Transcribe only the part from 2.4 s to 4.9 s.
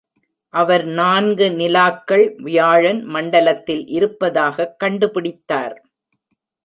வியாழன் மண்டலத்தில் இருப்பதாகக்